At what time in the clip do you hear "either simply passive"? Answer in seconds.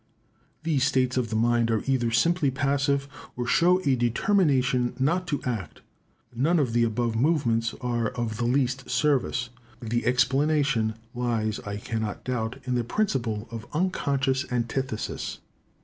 1.85-3.07